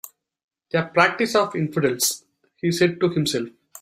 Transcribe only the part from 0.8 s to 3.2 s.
practice of infidels," he said to